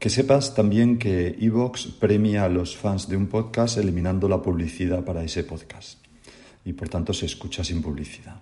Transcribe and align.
Que 0.00 0.08
sepas 0.08 0.54
también 0.54 0.98
que 0.98 1.36
Evox 1.38 1.88
premia 2.00 2.44
a 2.44 2.48
los 2.48 2.74
fans 2.74 3.06
de 3.06 3.18
un 3.18 3.26
podcast 3.26 3.76
eliminando 3.76 4.30
la 4.30 4.40
publicidad 4.40 5.04
para 5.04 5.22
ese 5.22 5.44
podcast 5.44 5.98
y 6.64 6.72
por 6.72 6.88
tanto 6.88 7.12
se 7.12 7.26
escucha 7.26 7.62
sin 7.62 7.82
publicidad. 7.82 8.40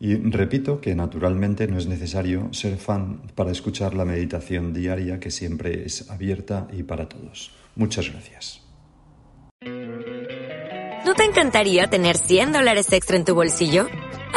Y 0.00 0.16
repito 0.16 0.80
que 0.80 0.96
naturalmente 0.96 1.68
no 1.68 1.78
es 1.78 1.86
necesario 1.86 2.52
ser 2.52 2.76
fan 2.76 3.22
para 3.36 3.52
escuchar 3.52 3.94
la 3.94 4.04
meditación 4.04 4.74
diaria 4.74 5.20
que 5.20 5.30
siempre 5.30 5.84
es 5.86 6.10
abierta 6.10 6.66
y 6.72 6.82
para 6.82 7.08
todos. 7.08 7.52
Muchas 7.76 8.10
gracias. 8.10 8.60
¿No 11.06 11.14
te 11.14 11.22
encantaría 11.22 11.86
tener 11.86 12.16
100 12.16 12.52
dólares 12.52 12.92
extra 12.92 13.16
en 13.16 13.24
tu 13.24 13.36
bolsillo? 13.36 13.86